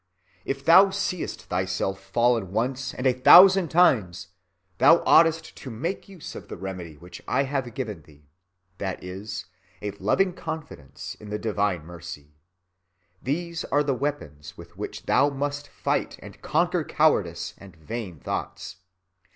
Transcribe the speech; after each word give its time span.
If 0.45 0.65
thou 0.65 0.89
seest 0.89 1.43
thyself 1.43 2.01
fallen 2.03 2.51
once 2.51 2.91
and 2.91 3.05
a 3.05 3.13
thousand 3.13 3.67
times, 3.69 4.29
thou 4.79 5.03
oughtest 5.03 5.55
to 5.57 5.69
make 5.69 6.09
use 6.09 6.33
of 6.33 6.47
the 6.47 6.57
remedy 6.57 6.97
which 6.97 7.21
I 7.27 7.43
have 7.43 7.75
given 7.75 8.01
thee, 8.01 8.27
that 8.79 9.03
is, 9.03 9.45
a 9.79 9.91
loving 9.91 10.33
confidence 10.33 11.13
in 11.19 11.29
the 11.29 11.37
divine 11.37 11.85
mercy. 11.85 12.33
These 13.21 13.63
are 13.65 13.83
the 13.83 13.93
weapons 13.93 14.57
with 14.57 14.75
which 14.75 15.05
thou 15.05 15.29
must 15.29 15.67
fight 15.67 16.17
and 16.19 16.41
conquer 16.41 16.83
cowardice 16.83 17.53
and 17.59 17.75
vain 17.75 18.19
thoughts. 18.19 18.77